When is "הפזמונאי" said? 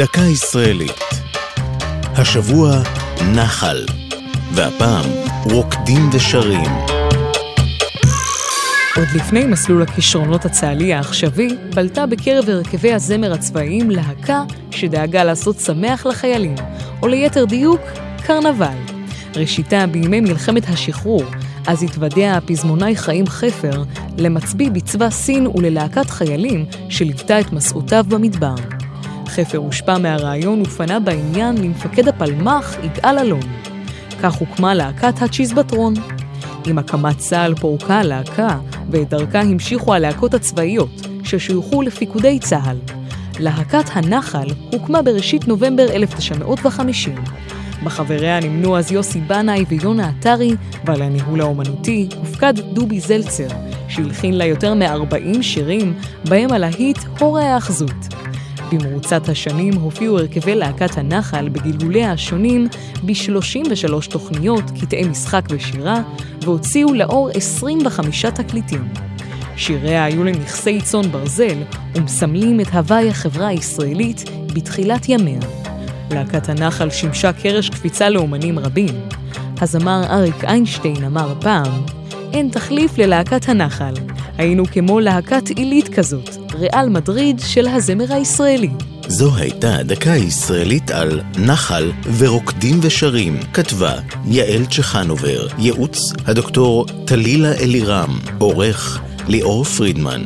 22.36-22.96